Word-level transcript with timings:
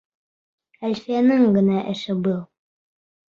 Әлфиәнең 0.89 1.43
генә 1.59 1.83
эше 1.93 2.17
был! 2.29 2.41